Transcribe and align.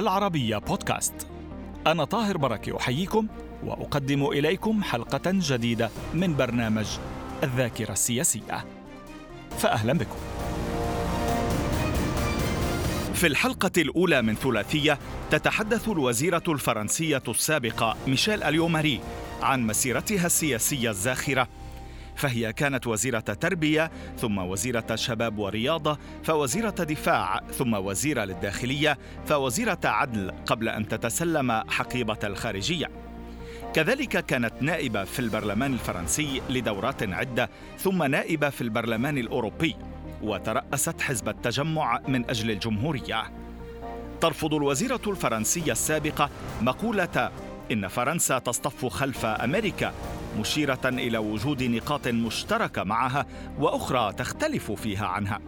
العربية 0.00 0.58
بودكاست. 0.58 1.26
أنا 1.86 2.04
طاهر 2.04 2.36
بركة 2.36 2.76
أحييكم 2.76 3.26
وأقدم 3.64 4.26
إليكم 4.26 4.82
حلقة 4.82 5.20
جديدة 5.26 5.90
من 6.14 6.36
برنامج 6.36 6.86
الذاكرة 7.42 7.92
السياسية. 7.92 8.64
فأهلا 9.58 9.92
بكم. 9.92 10.16
في 13.14 13.26
الحلقة 13.26 13.70
الأولى 13.78 14.22
من 14.22 14.34
ثلاثية 14.34 14.98
تتحدث 15.30 15.88
الوزيرة 15.88 16.42
الفرنسية 16.48 17.22
السابقة 17.28 17.96
ميشيل 18.06 18.42
أليوماري 18.42 19.00
عن 19.42 19.66
مسيرتها 19.66 20.26
السياسية 20.26 20.90
الزاخرة 20.90 21.48
فهي 22.20 22.52
كانت 22.52 22.86
وزيرة 22.86 23.20
تربية 23.20 23.90
ثم 24.18 24.38
وزيرة 24.38 24.94
شباب 24.94 25.38
ورياضة 25.38 25.98
فوزيرة 26.22 26.70
دفاع 26.70 27.40
ثم 27.52 27.74
وزيرة 27.74 28.24
للداخلية 28.24 28.98
فوزيرة 29.26 29.78
عدل 29.84 30.32
قبل 30.46 30.68
أن 30.68 30.88
تتسلم 30.88 31.52
حقيبة 31.52 32.18
الخارجية. 32.24 32.90
كذلك 33.74 34.24
كانت 34.26 34.52
نائبة 34.60 35.04
في 35.04 35.18
البرلمان 35.18 35.72
الفرنسي 35.72 36.42
لدورات 36.50 37.02
عدة 37.02 37.50
ثم 37.78 38.02
نائبة 38.02 38.50
في 38.50 38.60
البرلمان 38.60 39.18
الأوروبي 39.18 39.76
وترأست 40.22 41.00
حزب 41.00 41.28
التجمع 41.28 42.00
من 42.08 42.30
أجل 42.30 42.50
الجمهورية. 42.50 43.22
ترفض 44.20 44.54
الوزيرة 44.54 45.00
الفرنسية 45.06 45.72
السابقة 45.72 46.30
مقولة 46.60 47.30
إن 47.72 47.88
فرنسا 47.88 48.38
تصطف 48.38 48.86
خلف 48.86 49.24
أمريكا 49.24 49.92
مشيرة 50.38 50.80
إلى 50.84 51.18
وجود 51.18 51.62
نقاط 51.62 52.08
مشتركة 52.08 52.84
معها 52.84 53.26
وأخرى 53.58 54.12
تختلف 54.12 54.72
فيها 54.72 55.06
عنها. 55.06 55.40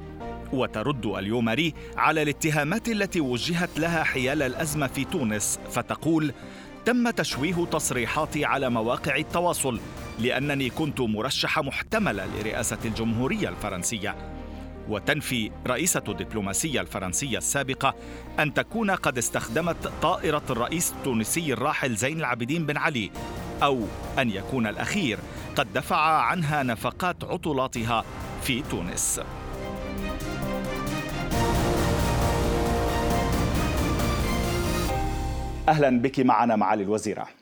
وترد 0.52 1.06
اليوماري 1.06 1.74
على 1.96 2.22
الاتهامات 2.22 2.88
التي 2.88 3.20
وجهت 3.20 3.78
لها 3.78 4.02
حيال 4.02 4.42
الأزمة 4.42 4.86
في 4.86 5.04
تونس 5.04 5.58
فتقول 5.70 6.32
تم 6.84 7.10
تشويه 7.10 7.64
تصريحاتي 7.64 8.44
على 8.44 8.70
مواقع 8.70 9.16
التواصل 9.16 9.80
لأنني 10.18 10.70
كنت 10.70 11.00
مرشحة 11.00 11.62
محتملة 11.62 12.26
لرئاسة 12.26 12.78
الجمهورية 12.84 13.48
الفرنسية. 13.48 14.16
وتنفي 14.88 15.50
رئيسة 15.66 16.02
الدبلوماسية 16.08 16.80
الفرنسية 16.80 17.38
السابقة 17.38 17.94
أن 18.38 18.54
تكون 18.54 18.90
قد 18.90 19.18
استخدمت 19.18 19.92
طائرة 20.02 20.42
الرئيس 20.50 20.92
التونسي 20.92 21.52
الراحل 21.52 21.94
زين 21.94 22.18
العابدين 22.18 22.66
بن 22.66 22.76
علي 22.76 23.10
أو 23.62 23.80
أن 24.18 24.30
يكون 24.30 24.66
الأخير. 24.66 25.18
قد 25.56 25.72
دفع 25.72 25.96
عنها 25.96 26.62
نفقات 26.62 27.24
عطلاتها 27.24 28.04
في 28.42 28.62
تونس. 28.62 29.20
أهلا 35.68 36.02
بك 36.02 36.20
معنا 36.20 36.56
معالي 36.56 36.82
الوزيرة. 36.82 37.41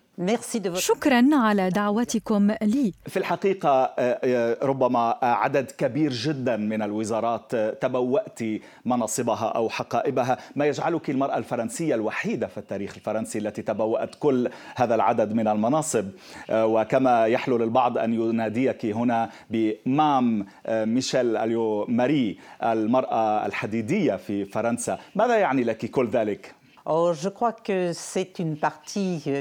شكرا 0.74 1.24
على 1.32 1.68
دعوتكم 1.68 2.50
لي. 2.62 2.92
في 3.06 3.16
الحقيقة 3.16 3.68
آه، 3.68 4.20
آه، 4.24 4.58
ربما 4.62 5.18
عدد 5.22 5.70
كبير 5.70 6.12
جدا 6.12 6.56
من 6.56 6.82
الوزارات 6.82 7.54
آه، 7.54 7.70
تبوأت 7.70 8.38
مناصبها 8.84 9.48
أو 9.48 9.68
حقائبها. 9.68 10.38
ما 10.56 10.66
يجعلك 10.66 11.10
المرأة 11.10 11.38
الفرنسية 11.38 11.94
الوحيدة 11.94 12.46
في 12.46 12.58
التاريخ 12.58 12.94
الفرنسي 12.96 13.38
التي 13.38 13.62
تبوأت 13.62 14.14
كل 14.20 14.50
هذا 14.76 14.94
العدد 14.94 15.32
من 15.32 15.48
المناصب. 15.48 16.08
وكما 16.52 17.26
يحلو 17.26 17.58
للبعض 17.58 17.98
أن 17.98 18.14
يناديك 18.14 18.86
هنا 18.86 19.30
بمام 19.50 20.46
ميشيل 20.68 21.36
أليو 21.36 21.86
ماري 21.88 22.38
المرأة 22.62 23.46
الحديدية 23.46 24.16
في 24.16 24.44
فرنسا. 24.44 24.98
ماذا 25.14 25.36
يعني 25.36 25.64
لك 25.64 25.86
كل 25.86 26.08
ذلك؟ 26.08 26.59
Euh, 26.86 27.14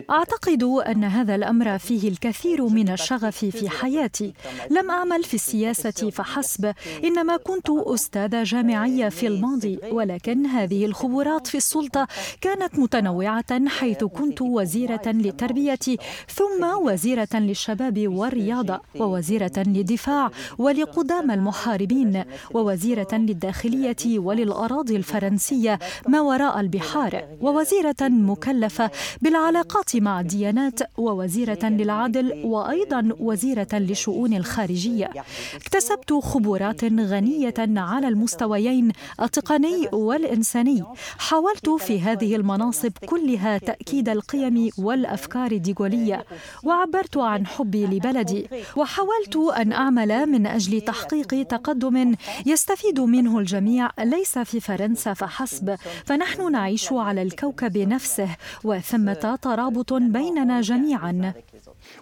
أعتقد 0.10 0.64
أن 0.64 1.04
هذا 1.04 1.36
الأمر 1.36 1.78
فيه 1.78 2.10
الكثير 2.10 2.66
من 2.68 2.90
الشغف 2.90 3.46
في 3.46 3.70
حياتي. 3.70 4.34
لم 4.70 4.92
أعمل 4.92 5.24
في 5.24 5.34
السياسة 5.34 6.10
فحسب 6.10 6.74
إنما 7.04 7.38
كنت 7.38 7.70
أستاذة 7.70 8.44
جامعية 8.44 9.10
في 9.10 9.28
الماضي 9.28 9.80
ولكن 9.92 10.46
هذه 10.46 10.86
الخبرات 10.86 11.48
في 11.48 11.58
السلطة 11.58 12.08
كانت 12.42 12.80
متنوعة 12.80 13.68
حيث 13.68 14.04
كنت 14.04 14.42
وزيرة 14.42 15.02
للتربية 15.06 15.80
ثم 16.28 16.64
وزيرة 16.82 17.28
للشباب 17.34 18.08
والرياضة 18.08 18.80
ووزيرة 18.96 19.54
للدفاع 19.58 20.32
ولقدام 20.58 21.32
المحاربين 21.32 22.24
ووزيرة 22.54 23.14
للداخلية 23.14 24.20
وللأراضي 24.20 24.96
الفرنسية 24.96 25.80
ما 26.08 26.22
وراء 26.22 26.60
البحار. 26.60 27.29
ووزيرة 27.42 27.96
مكلفة 28.02 28.92
بالعلاقات 29.22 29.96
مع 29.96 30.20
الديانات 30.20 30.80
ووزيرة 30.98 31.66
للعدل 31.66 32.42
وأيضا 32.46 33.10
وزيرة 33.20 33.68
للشؤون 33.74 34.34
الخارجية. 34.34 35.10
اكتسبت 35.56 36.14
خبرات 36.14 36.84
غنية 36.84 37.54
على 37.60 38.08
المستويين 38.08 38.92
التقني 39.22 39.88
والإنساني. 39.94 40.84
حاولت 41.18 41.70
في 41.70 42.02
هذه 42.02 42.36
المناصب 42.36 42.92
كلها 43.06 43.58
تأكيد 43.58 44.10
القيم 44.10 44.70
والأفكار 44.78 45.52
الديغولية 45.52 46.26
وعبرت 46.64 47.18
عن 47.18 47.48
حبي 47.48 47.86
لبلدي. 47.86 48.48
وحاولت 48.76 49.36
أن 49.36 49.72
أعمل 49.72 50.26
من 50.26 50.48
أجل 50.48 50.82
تحقيق 50.82 51.48
تقدم 51.48 52.16
يستفيد 52.46 53.00
منه 53.00 53.40
الجميع 53.40 53.90
ليس 54.00 54.40
في 54.40 54.60
فرنسا 54.60 55.14
فحسب. 55.14 55.76
فنحن 56.06 56.52
نعيش 56.52 56.94
على 56.94 57.19
الكوكب 57.22 57.78
نفسه 57.78 58.36
وثمة 58.64 59.40
ترابط 59.42 59.94
بيننا 59.94 60.62
جميعا 60.62 61.34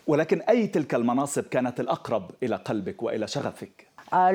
ولكن 0.07 0.41
أي 0.41 0.67
تلك 0.67 0.95
المناصب 0.95 1.43
كانت 1.43 1.79
الأقرب 1.79 2.31
إلى 2.43 2.55
قلبك 2.55 3.03
وإلى 3.03 3.27
شغفك؟ 3.27 3.86
Ah, 4.09 4.31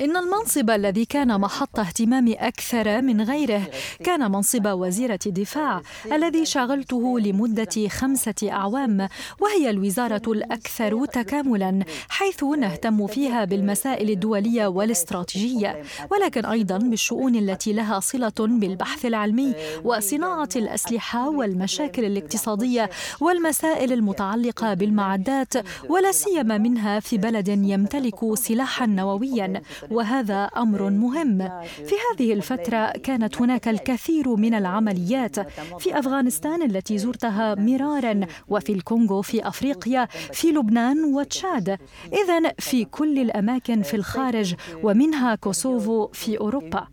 إن 0.00 0.16
المنصب 0.16 0.70
الذي 0.70 1.04
كان 1.04 1.40
محط 1.40 1.78
اهتمامي 1.78 2.34
أكثر 2.34 3.02
من 3.02 3.20
غيره 3.22 3.62
كان 4.04 4.30
منصب 4.32 4.66
وزيرة 4.66 5.18
الدفاع 5.26 5.82
الذي 6.12 6.44
شغلته 6.44 7.20
لمدة 7.20 7.88
خمسة 7.88 8.34
أعوام 8.42 9.08
وهي 9.40 9.70
الوزارة 9.70 10.22
الأكثر 10.32 11.06
تكاملا 11.06 11.84
حيث 12.08 12.44
نهتم 12.44 13.06
فيها 13.06 13.44
بالمسائل 13.44 14.10
الدولية 14.10 14.66
والاستراتيجية 14.66 15.82
ولكن 16.10 16.44
أيضا 16.44 16.78
بالشؤون 16.78 17.36
التي 17.36 17.72
لها 17.72 18.00
صلة 18.00 18.32
بالبحث 18.38 19.06
العلمي 19.06 19.54
وصناعة 19.84 20.48
الأسلحة 20.56 21.28
والمشاكل 21.28 22.04
الاقتصادية 22.04 22.90
والمسائل 23.20 23.92
المتعلقة 23.92 24.74
بالمعدات 24.74 25.71
ولا 25.88 26.12
سيما 26.12 26.58
منها 26.58 27.00
في 27.00 27.18
بلد 27.18 27.48
يمتلك 27.48 28.34
سلاحا 28.34 28.86
نوويا 28.86 29.62
وهذا 29.90 30.44
أمر 30.44 30.90
مهم. 30.90 31.38
في 31.62 31.94
هذه 32.12 32.32
الفترة 32.32 32.90
كانت 32.90 33.40
هناك 33.40 33.68
الكثير 33.68 34.36
من 34.36 34.54
العمليات 34.54 35.40
في 35.80 35.98
أفغانستان 35.98 36.62
التي 36.62 36.98
زرتها 36.98 37.54
مرارا 37.54 38.20
وفي 38.48 38.72
الكونغو 38.72 39.22
في 39.22 39.48
أفريقيا 39.48 40.06
في 40.32 40.52
لبنان 40.52 41.04
وتشاد. 41.04 41.78
اذا 42.12 42.52
في 42.58 42.84
كل 42.84 43.18
الأماكن 43.18 43.82
في 43.82 43.94
الخارج 43.94 44.54
ومنها 44.82 45.34
كوسوفو 45.34 46.08
في 46.12 46.40
أوروبا. 46.40 46.86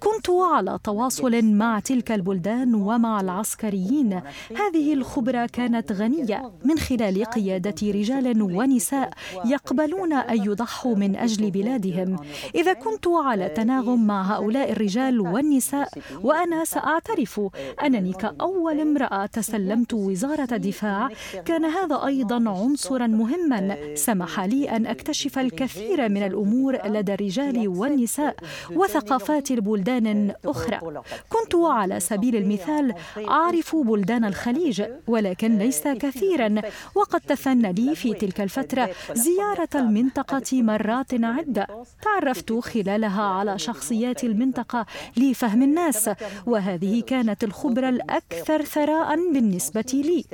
كنت 0.00 0.30
على 0.30 0.78
تواصل 0.84 1.44
مع 1.44 1.80
تلك 1.80 2.12
البلدان 2.12 2.74
ومع 2.74 3.20
العسكريين. 3.20 4.20
هذه 4.56 4.94
الخبرة 4.94 5.46
كانت 5.46 5.92
غنية 5.92 6.52
من 6.64 6.78
خلال 6.78 7.24
قيادة 7.24 7.74
رجال 7.82 8.23
رجال 8.24 8.42
ونساء 8.42 9.10
يقبلون 9.44 10.12
أن 10.12 10.36
يضحوا 10.36 10.96
من 10.96 11.16
أجل 11.16 11.50
بلادهم. 11.50 12.16
إذا 12.54 12.72
كنت 12.72 13.08
على 13.08 13.48
تناغم 13.48 14.06
مع 14.06 14.22
هؤلاء 14.22 14.72
الرجال 14.72 15.20
والنساء 15.20 15.88
وأنا 16.22 16.64
سأعترف 16.64 17.40
أنني 17.84 18.12
كأول 18.12 18.80
امرأة 18.80 19.26
تسلمت 19.26 19.94
وزارة 19.94 20.48
الدفاع. 20.52 21.08
كان 21.44 21.64
هذا 21.64 22.06
أيضا 22.06 22.50
عنصرا 22.50 23.06
مهما. 23.06 23.94
سمح 23.94 24.40
لي 24.40 24.70
أن 24.70 24.86
أكتشف 24.86 25.38
الكثير 25.38 26.08
من 26.08 26.22
الأمور 26.22 26.78
لدى 26.86 27.14
الرجال 27.14 27.68
والنساء 27.68 28.36
وثقافات 28.72 29.50
البلدان 29.50 30.32
أخرى 30.44 31.02
كنت 31.28 31.54
على 31.54 32.00
سبيل 32.00 32.36
المثال 32.36 32.94
أعرف 33.28 33.76
بلدان 33.76 34.24
الخليج 34.24 34.82
ولكن 35.06 35.58
ليس 35.58 35.88
كثيرا. 35.88 36.54
وقد 36.94 37.20
تثنى 37.20 37.72
لي 37.72 37.94
في 37.94 38.13
تلك 38.14 38.40
الفترة 38.40 38.90
زيارة 39.12 39.68
المنطقة 39.74 40.62
مرات 40.62 41.14
عدة. 41.24 41.66
تعرفت 42.02 42.52
خلالها 42.52 43.22
على 43.22 43.58
شخصيات 43.58 44.24
المنطقة 44.24 44.86
لفهم 45.16 45.62
الناس 45.62 46.10
وهذه 46.46 47.00
كانت 47.00 47.44
الخبرة 47.44 47.88
الأكثر 47.88 48.62
ثراء 48.62 49.32
بالنسبة 49.32 49.84
لي. 49.94 50.24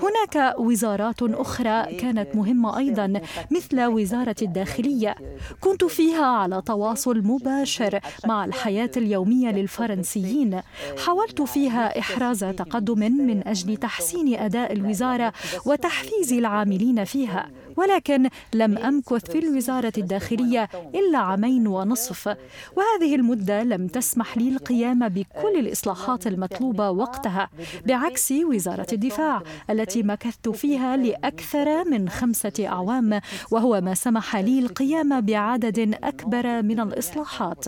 هناك 0.00 0.58
وزارات 0.58 1.22
أخرى 1.22 1.96
كانت 1.96 2.36
مهمة 2.36 2.78
أيضا 2.78 3.20
مثل 3.50 3.84
وزارة 3.84 4.36
الداخلية. 4.42 5.14
كنت 5.60 5.84
فيها 5.84 6.26
على 6.26 6.62
تواصل 6.66 7.18
مباشر 7.18 8.00
مع 8.26 8.44
الحياة 8.44 8.90
اليومية 8.96 9.50
للفرنسيين. 9.50 10.60
حاولت 11.06 11.42
فيها 11.42 11.98
إحراز 11.98 12.44
تقدم 12.44 12.98
من 12.98 13.48
أجل 13.48 13.76
تحسين 13.76 14.34
أداء 14.34 14.72
الوزارة 14.72 15.32
وتحفيز 15.66 16.32
العاملين 16.32 17.04
فيها 17.04 17.17
ولكن 17.76 18.28
لم 18.54 18.78
أمكث 18.78 19.30
في 19.30 19.38
الوزارة 19.38 19.92
الداخلية 19.98 20.68
إلا 20.94 21.18
عامين 21.18 21.66
ونصف. 21.66 22.28
وهذه 22.76 23.14
المدة 23.14 23.62
لم 23.62 23.86
تسمح 23.86 24.36
لي 24.36 24.48
القيام 24.48 25.08
بكل 25.08 25.58
الإصلاحات 25.58 26.26
المطلوبة 26.26 26.90
وقتها 26.90 27.48
بعكس 27.86 28.32
وزارة 28.32 28.86
الدفاع 28.92 29.42
التي 29.70 30.02
مكثت 30.02 30.48
فيها 30.48 30.96
لأكثر 30.96 31.84
من 31.84 32.08
خمسة 32.08 32.52
أعوام 32.66 33.20
وهو 33.50 33.80
ما 33.80 33.94
سمح 33.94 34.36
لي 34.36 34.58
القيام 34.58 35.20
بعدد 35.20 35.98
أكبر 36.02 36.62
من 36.62 36.80
الإصلاحات. 36.80 37.64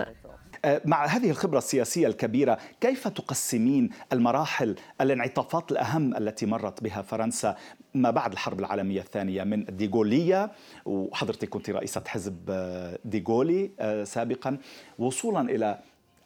مع 0.85 1.07
هذه 1.07 1.31
الخبرة 1.31 1.59
السياسية 1.59 2.07
الكبيرة 2.07 2.59
كيف 2.81 3.09
تقسمين 3.09 3.91
المراحل 4.13 4.77
الانعطافات 5.01 5.73
الأهم 5.73 6.17
التي 6.17 6.47
مرت 6.47 6.83
بها 6.83 7.03
فرنسا 7.03 7.57
ما 7.95 8.11
بعد 8.11 8.33
الحرب 8.33 8.61
العالمية 8.61 9.01
الثانية 9.01 9.45
من 9.45 9.69
الديغولية 9.69 10.51
وحضرتك 10.85 11.49
كنت 11.49 11.71
رئيسة 11.71 12.03
حزب 12.07 12.37
أه، 12.49 12.99
ديغولي 13.05 13.71
أه، 13.81 14.05
سابقا. 14.05 14.59
وصولا 14.99 15.41
إلى 15.41 15.79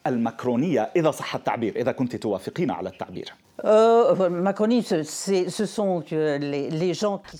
المكرونية 0.07 0.91
إذا 0.95 1.11
صح 1.11 1.35
التعبير 1.35 1.75
إذا 1.75 1.91
كنت 1.91 2.15
توافقين 2.15 2.71
على 2.71 2.89
التعبير. 2.89 3.33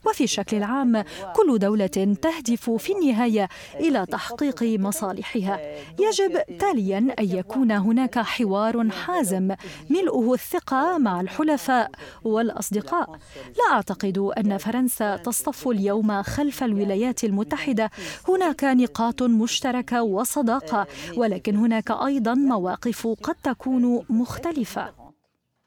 وفي 0.05 0.23
الشكل 0.23 0.57
العام 0.57 1.03
كل 1.35 1.59
دولة 1.59 1.87
تهدف 2.21 2.69
في 2.69 2.93
النهاية 2.93 3.49
إلى 3.75 4.05
تحقيق 4.05 4.63
مصالحها. 4.63 5.59
يجب 5.99 6.57
تاليا 6.59 6.97
أن 6.97 7.37
يكون 7.37 7.71
هناك 7.71 8.19
حوار 8.19 8.89
حازم 8.89 9.55
ملؤه 9.89 10.33
الثقة 10.33 10.97
مع 10.97 11.21
الحلفاء 11.21 11.91
والأصدقاء. 12.23 13.19
لا 13.57 13.75
أعتقد 13.75 14.17
أن 14.17 14.57
فرنسا 14.57 15.17
تصطف 15.17 15.67
اليوم 15.67 16.23
خلف 16.23 16.63
الولايات 16.63 17.23
المتحدة. 17.23 17.91
هناك 18.27 18.63
نقاط 18.63 19.23
مشتركة 19.23 20.03
وصداقة 20.03 20.87
ولكن 21.17 21.55
هناك 21.55 21.91
أيضا 21.91 22.33
مواقف 22.33 23.07
قد 23.07 23.35
تكون 23.43 24.05
مختلفة. 24.09 25.06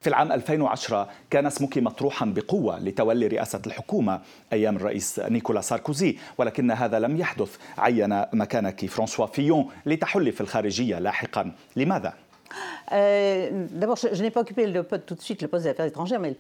في 0.01 0.09
العام 0.09 0.33
2010 0.33 1.09
كان 1.31 1.47
اسمك 1.47 1.79
مطروحا 1.79 2.27
بقوة 2.27 2.79
لتولي 2.79 3.27
رئاسة 3.27 3.63
الحكومة 3.67 4.21
أيام 4.53 4.77
الرئيس 4.77 5.19
نيكولا 5.19 5.61
ساركوزي 5.61 6.17
ولكن 6.39 6.71
هذا 6.71 6.99
لم 6.99 7.17
يحدث 7.17 7.57
عين 7.79 8.25
مكانك 8.33 8.87
فرانسوا 8.87 9.27
فيون 9.27 9.69
لتحلي 9.87 10.33
في 10.33 10.41
الخارجية 10.41 10.99
لاحقا 10.99 11.53
لماذا؟ 11.77 12.15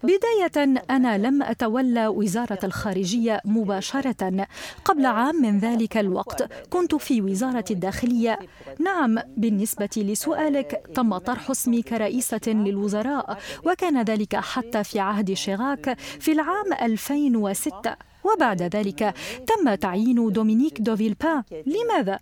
بداية 0.02 0.82
أنا 0.90 1.18
لم 1.18 1.42
أتولى 1.42 2.08
وزارة 2.08 2.58
الخارجية 2.64 3.40
مباشرة 3.44 4.46
قبل 4.84 5.06
عام 5.06 5.42
من 5.42 5.58
ذلك 5.58 5.96
الوقت. 5.96 6.52
كنت 6.70 6.94
في 6.94 7.22
وزارة 7.22 7.64
الداخلية. 7.70 8.38
نعم 8.78 9.18
بالنسبة 9.36 9.88
لسؤالك 9.96 10.82
تم 10.94 11.18
طرح 11.18 11.50
اسمي 11.50 11.82
كرئيسة 11.82 12.40
للوزراء 12.46 13.38
وكان 13.64 14.02
ذلك 14.02 14.36
حتى 14.36 14.84
في 14.84 15.00
عهد 15.00 15.32
شيراك 15.32 15.98
في 15.98 16.32
العام 16.32 16.72
2006 16.82 17.96
وبعد 18.24 18.62
ذلك 18.62 19.14
تم 19.46 19.74
تعيين 19.74 20.32
دومينيك 20.32 20.80
دوفيلبان 20.80 21.42
لماذا؟ 21.66 22.18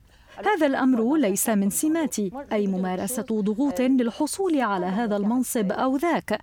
هذا 0.47 0.66
الأمر 0.66 1.16
ليس 1.16 1.49
من 1.49 1.71
سماتي 1.71 2.30
أي 2.52 2.66
ممارسة 2.66 3.23
ضغوط 3.23 3.80
للحصول 3.80 4.61
على 4.61 4.87
هذا 4.87 5.16
المنصب 5.16 5.73
أو 5.73 5.97
ذاك. 5.97 6.40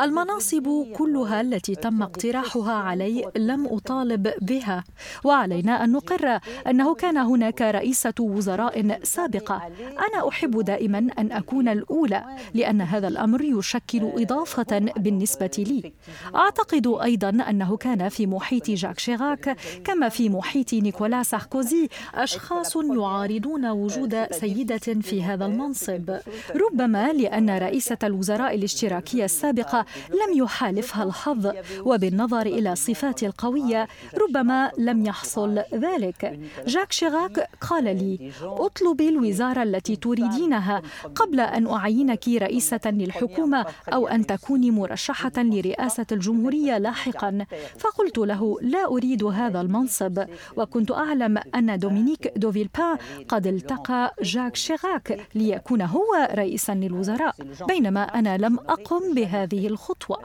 المناصب 0.00 0.86
كلها 0.96 1.40
التي 1.40 1.74
تم 1.74 2.02
اقتراحها 2.02 2.72
علي 2.72 3.24
لم 3.36 3.66
أطالب 3.66 4.32
بها. 4.40 4.84
وعلينا 5.24 5.84
أن 5.84 5.92
نقر 5.92 6.38
أنه 6.66 6.94
كان 6.94 7.16
هناك 7.16 7.62
رئيسة 7.62 8.14
وزراء 8.20 9.00
سابقة. 9.02 9.62
أنا 9.90 10.28
أحب 10.28 10.60
دائما 10.64 10.98
أن 11.18 11.32
أكون 11.32 11.68
الأولى 11.68 12.24
لأن 12.54 12.80
هذا 12.80 13.08
الأمر 13.08 13.42
يشكل 13.42 14.02
إضافة 14.02 14.78
بالنسبة 14.78 15.50
لي. 15.58 15.92
أعتقد 16.34 16.86
أيضا 17.02 17.28
أنه 17.28 17.76
كان 17.76 18.08
في 18.08 18.26
محيط 18.26 18.70
جاك 18.70 18.98
شيراك 18.98 19.56
كما 19.84 20.08
في 20.08 20.28
محيط 20.28 20.74
نيكولا 20.74 21.22
ساركوزي 21.22 21.88
أشخاص 22.14 22.76
يعارضون 22.76 23.37
يريدون 23.38 23.66
وجود 23.66 24.26
سيدة 24.30 24.78
في 24.78 25.22
هذا 25.22 25.46
المنصب. 25.46 26.18
ربما 26.54 27.12
لأن 27.12 27.50
رئيسة 27.50 27.98
الوزراء 28.04 28.54
الاشتراكية 28.54 29.24
السابقة 29.24 29.86
لم 30.10 30.38
يحالفها 30.42 31.04
الحظ 31.04 31.52
وبالنظر 31.80 32.46
إلى 32.46 32.72
الصفات 32.72 33.22
القوية 33.22 33.88
ربما 34.22 34.70
لم 34.78 35.06
يحصل 35.06 35.62
ذلك. 35.74 36.40
جاك 36.66 36.92
شيراك 36.92 37.48
قال 37.60 37.84
لي 37.84 38.32
اطلبي 38.42 39.08
الوزارة 39.08 39.62
التي 39.62 39.96
تريدينها 39.96 40.82
قبل 41.14 41.40
أن 41.40 41.66
أعينك 41.66 42.28
رئيسة 42.28 42.80
للحكومة 42.86 43.66
أو 43.92 44.08
أن 44.08 44.26
تكوني 44.26 44.70
مرشحة 44.70 45.32
لرئاسة 45.36 46.06
الجمهورية 46.12 46.78
لاحقا. 46.78 47.46
فقلت 47.78 48.18
له 48.18 48.56
لا 48.62 48.86
أريد 48.86 49.24
هذا 49.24 49.60
المنصب. 49.60 50.24
وكنت 50.56 50.90
أعلم 50.90 51.38
أن 51.54 51.78
دومينيك 51.78 52.32
دوفيلبان 52.36 52.96
قد 53.28 53.46
التقى 53.46 54.14
جاك 54.22 54.56
شيراك 54.56 55.20
ليكون 55.34 55.82
هو 55.82 56.28
رئيسا 56.34 56.72
للوزراء 56.72 57.34
بينما 57.68 58.02
أنا 58.02 58.36
لم 58.38 58.58
أقم 58.58 59.14
بهذه 59.14 59.66
الخطوة. 59.66 60.18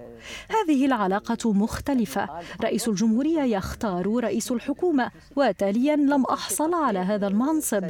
هذه 0.50 0.86
العلاقة 0.86 1.53
مختلفة. 1.53 2.29
رئيس 2.62 2.88
الجمهورية 2.88 3.41
يختار 3.41 4.24
رئيس 4.24 4.51
الحكومة 4.51 5.12
وتاليا 5.36 5.95
لم 5.95 6.25
أحصل 6.25 6.74
على 6.74 7.00
هذا 7.00 7.27
المنصب. 7.27 7.83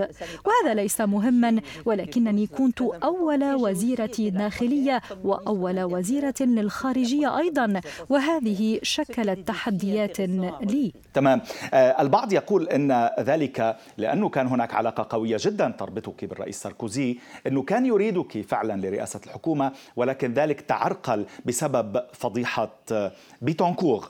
وهذا 0.46 0.74
ليس 0.74 1.02
مهما 1.02 1.62
ولكنني 1.86 2.48
كنت 2.48 2.82
أول 2.82 3.54
وزيرة 3.54 4.16
داخلية 4.20 5.02
وأول 5.24 5.84
وزيرة 5.84 6.34
للخارجية 6.42 7.38
أيضا 7.38 7.82
وهذه 8.10 8.80
شكلت 8.84 9.48
تحديات 9.48 10.20
لي. 10.20 10.94
تمام. 11.14 11.42
آه، 11.74 12.02
البعض 12.02 12.34
يقول 12.34 12.70
أن 12.70 13.10
ذلك 13.20 13.78
لأنه 13.98 14.30
كان 14.30 14.48
هناك 14.48 14.74
علاقة 14.74 15.03
قوية 15.04 15.38
جدا 15.40 15.70
تربطك 15.70 16.26
بالرئيس 16.26 16.62
ساركوزي 16.62 17.18
أنه 17.48 17.62
كان 17.62 17.86
يريدك 17.86 18.42
فعلا 18.42 18.88
لرئاسة 18.88 19.20
الحكومة 19.26 19.72
ولكن 19.96 20.34
ذلك 20.34 20.62
تعرقل 20.62 21.26
بسبب 21.46 22.04
فضيحة 22.14 22.80
بيتونكور. 23.42 24.10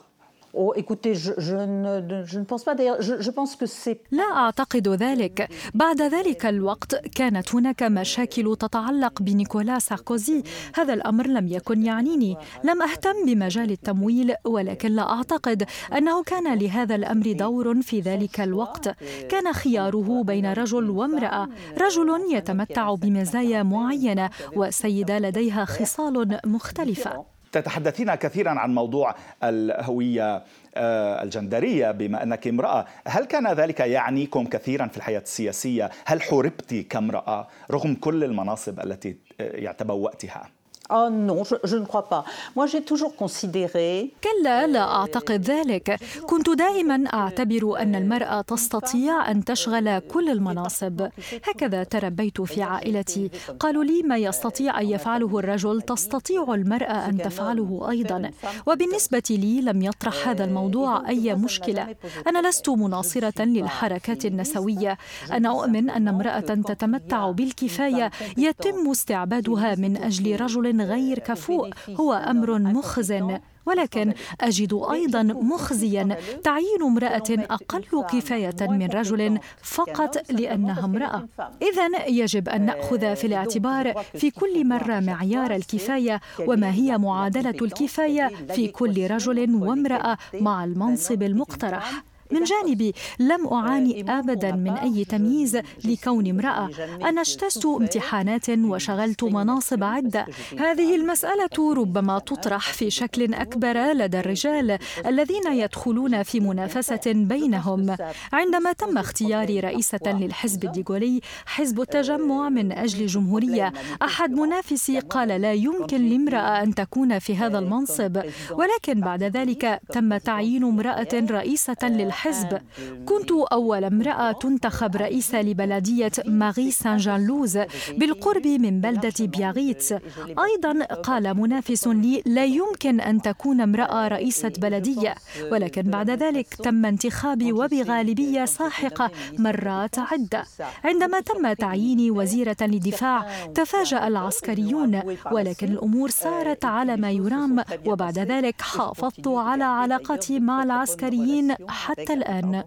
لا 4.10 4.24
أعتقد 4.36 4.88
ذلك. 4.88 5.48
بعد 5.74 6.02
ذلك 6.02 6.46
الوقت 6.46 6.94
كانت 6.94 7.54
هناك 7.54 7.82
مشاكل 7.82 8.56
تتعلق 8.56 9.22
بنيكولا 9.22 9.78
ساركوزي. 9.78 10.42
هذا 10.74 10.94
الأمر 10.94 11.26
لم 11.26 11.48
يكن 11.48 11.82
يعنيني. 11.82 12.36
لم 12.64 12.82
أهتم 12.82 13.26
بمجال 13.26 13.70
التمويل 13.70 14.34
ولكن 14.44 14.92
لا 14.92 15.10
أعتقد 15.10 15.66
أنه 15.96 16.22
كان 16.22 16.58
لهذا 16.58 16.94
الأمر 16.94 17.32
دور 17.32 17.82
في 17.82 18.00
ذلك 18.00 18.40
الوقت. 18.40 18.96
كان 19.28 19.52
خياره 19.52 20.22
بين 20.22 20.52
رجل 20.52 20.90
وامرأة. 20.90 21.48
رجل 21.80 22.34
يتمتع 22.34 22.94
بمزايا 22.94 23.62
معينة 23.62 24.30
وسيدة 24.56 25.18
لديها 25.18 25.64
خصال 25.64 26.40
مختلفة. 26.46 27.33
تتحدثين 27.54 28.14
كثيرا 28.14 28.50
عن 28.50 28.74
موضوع 28.74 29.14
الهوية 29.42 30.44
آه، 30.74 31.22
الجندرية 31.22 31.90
بما 31.90 32.22
أنك 32.22 32.48
امرأة. 32.48 32.86
هل 33.06 33.24
كان 33.24 33.52
ذلك 33.52 33.80
يعنيكم 33.80 34.46
كثيرا 34.46 34.86
في 34.86 34.96
الحياة 34.96 35.20
السياسية؟ 35.20 35.90
هل 36.04 36.22
حوربت 36.22 36.74
كامرأة 36.74 37.48
رغم 37.70 37.94
كل 37.94 38.24
المناصب 38.24 38.80
التي 38.80 39.16
آه، 39.40 39.72
تبوأتها 39.72 40.48
Oh 40.90 41.08
non, 41.08 41.44
je, 41.44 41.54
je 41.64 41.76
ne 41.76 41.86
crois 41.86 42.08
pas. 42.08 42.24
Moi, 42.56 42.66
j'ai 42.66 42.82
toujours 42.82 43.16
considéré 43.16 44.10
كلا 44.20 44.66
لا 44.66 44.96
أعتقد 44.96 45.50
ذلك. 45.50 46.00
كنت 46.26 46.50
دائما 46.50 47.04
أعتبر 47.14 47.78
أن 47.78 47.94
المرأة 47.94 48.40
تستطيع 48.40 49.30
أن 49.30 49.44
تشغل 49.44 49.98
كل 49.98 50.30
المناصب. 50.30 51.08
هكذا 51.44 51.84
تربيت 51.84 52.40
في 52.40 52.62
عائلتي. 52.62 53.30
قالوا 53.60 53.84
لي 53.84 54.02
ما 54.02 54.16
يستطيع 54.16 54.80
أن 54.80 54.86
يفعله 54.86 55.38
الرجل 55.38 55.82
تستطيع 55.82 56.54
المرأة 56.54 57.08
أن 57.08 57.18
تفعله 57.18 57.86
أيضا. 57.90 58.30
وبالنسبة 58.66 59.22
لي 59.30 59.60
لم 59.60 59.82
يطرح 59.82 60.28
هذا 60.28 60.44
الموضوع 60.44 61.08
أي 61.08 61.34
مشكلة. 61.34 61.96
أنا 62.26 62.48
لست 62.48 62.68
مناصرة 62.68 63.42
للحركات 63.42 64.24
النسوية. 64.24 64.98
أنا 65.32 65.48
أؤمن 65.48 65.90
أن 65.90 66.08
امرأة 66.08 66.40
تتمتع 66.40 67.30
بالكفاية 67.30 68.10
يتم 68.38 68.90
استعبادها 68.90 69.74
من 69.74 69.96
أجل 69.96 70.40
رجل 70.40 70.73
غير 70.80 71.18
كفؤ 71.18 71.68
هو 71.90 72.12
أمر 72.12 72.58
مخزن 72.58 73.38
ولكن 73.66 74.14
أجد 74.40 74.80
أيضا 74.92 75.22
مخزيا. 75.22 76.18
تعيين 76.44 76.82
امرأة 76.82 77.22
أقل 77.30 77.84
كفاية 78.12 78.56
من 78.60 78.86
رجل 78.86 79.38
فقط 79.62 80.30
لأنها 80.30 80.84
امرأة. 80.84 81.28
اذا 81.62 82.06
يجب 82.06 82.48
أن 82.48 82.66
نأخذ 82.66 83.16
في 83.16 83.26
الاعتبار 83.26 84.04
في 84.14 84.30
كل 84.30 84.68
مرة 84.68 85.00
معيار 85.00 85.54
الكفاية 85.54 86.20
وما 86.40 86.72
هي 86.72 86.98
معادلة 86.98 87.50
الكفاية 87.50 88.32
في 88.54 88.68
كل 88.68 89.10
رجل 89.10 89.54
وامرأة 89.54 90.18
مع 90.40 90.64
المنصب 90.64 91.22
المقترح. 91.22 92.04
من 92.30 92.44
جانبي 92.44 92.94
لم 93.18 93.46
أعاني 93.46 94.18
أبدا 94.18 94.52
من 94.52 94.70
أي 94.70 95.04
تمييز 95.04 95.58
لكون 95.84 96.26
امرأة. 96.26 96.70
أنا 97.08 97.20
اجتزت 97.20 97.66
امتحانات 97.66 98.50
وشغلت 98.50 99.24
مناصب 99.24 99.84
عدة. 99.84 100.26
هذه 100.58 100.96
المسألة 100.96 101.74
ربما 101.74 102.18
تطرح 102.18 102.72
في 102.72 102.90
شكل 102.90 103.34
أكبر 103.34 103.92
لدى 103.92 104.20
الرجال 104.20 104.78
الذين 105.06 105.52
يدخلون 105.52 106.22
في 106.22 106.40
منافسة 106.40 107.00
بينهم. 107.06 107.96
عندما 108.32 108.72
تم 108.72 108.98
اختياري 108.98 109.60
رئيسة 109.60 110.00
للحزب 110.06 110.64
الديغولي 110.64 111.20
حزب 111.46 111.80
التجمع 111.80 112.48
من 112.48 112.72
أجل 112.72 113.06
جمهورية 113.06 113.72
أحد 114.02 114.30
منافسي 114.30 114.98
قال 114.98 115.28
لا 115.28 115.52
يمكن 115.52 116.08
لامرأة 116.08 116.62
أن 116.62 116.74
تكون 116.74 117.18
في 117.18 117.36
هذا 117.36 117.58
المنصب. 117.58 118.22
ولكن 118.50 119.00
بعد 119.00 119.22
ذلك 119.22 119.80
تم 119.92 120.16
تعيين 120.16 120.64
امرأة 120.64 121.08
رئيسة 121.30 121.76
للحزب 121.82 122.13
الحزب. 122.14 122.60
كنت 123.06 123.30
أول 123.52 123.84
امرأة 123.84 124.32
تنتخب 124.32 124.96
رئيسة 124.96 125.42
لبلدية 125.42 126.12
ماري 126.26 126.70
سان 126.70 126.96
جان 126.96 127.26
لوز 127.26 127.58
بالقرب 127.98 128.46
من 128.46 128.80
بلدة 128.80 129.12
بياغيتس 129.20 129.94
أيضا 130.28 130.84
قال 130.84 131.36
منافس 131.36 131.86
لي 131.86 132.22
لا 132.26 132.44
يمكن 132.44 133.00
أن 133.00 133.22
تكون 133.22 133.60
امرأة 133.60 134.08
رئيسة 134.08 134.52
بلدية. 134.58 135.14
ولكن 135.52 135.82
بعد 135.82 136.10
ذلك 136.10 136.54
تم 136.54 136.86
انتخابي 136.86 137.52
وبغالبية 137.52 138.44
ساحقة 138.44 139.10
مرات 139.38 139.98
عدة. 139.98 140.44
عندما 140.84 141.20
تم 141.20 141.52
تعييني 141.52 142.10
وزيرة 142.10 142.56
للدفاع 142.60 143.26
تفاجأ 143.54 144.06
العسكريون. 144.06 145.02
ولكن 145.32 145.68
الأمور 145.68 146.10
سارت 146.10 146.64
على 146.64 146.96
ما 146.96 147.10
يرام 147.10 147.64
وبعد 147.86 148.18
ذلك 148.18 148.60
حافظت 148.60 149.28
على 149.28 149.64
علاقتي 149.64 150.40
مع 150.40 150.62
العسكريين 150.62 151.54
حتى 151.68 152.03
الآن 152.10 152.64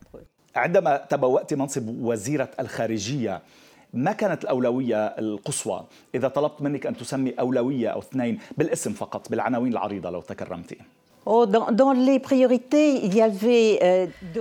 عندما 0.56 0.98
تبوأت 0.98 1.54
منصب 1.54 1.88
وزيرة 2.02 2.50
الخارجية 2.60 3.42
ما 3.94 4.12
كانت 4.12 4.44
الأولوية 4.44 5.06
القصوى؟ 5.06 5.88
إذا 6.16 6.28
طلبت 6.28 6.62
منك 6.62 6.86
أن 6.86 6.98
تسمي 6.98 7.32
أولوية 7.32 7.90
أو 7.90 8.00
اثنين 8.00 8.40
بالاسم 8.58 8.94
فقط 8.94 9.30
بالعناوين 9.30 9.72
العريضة 9.72 10.10
لو 10.10 10.22
تكرمتي 10.22 10.78